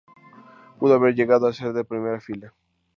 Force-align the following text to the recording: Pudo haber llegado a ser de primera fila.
Pudo 0.79 0.95
haber 0.95 1.13
llegado 1.13 1.45
a 1.45 1.53
ser 1.53 1.73
de 1.73 1.85
primera 1.85 2.19
fila. 2.19 2.51